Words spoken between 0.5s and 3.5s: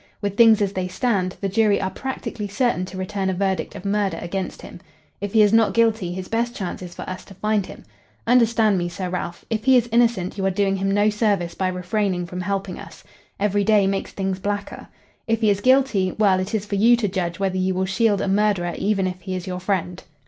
as they stand, the jury are practically certain to return a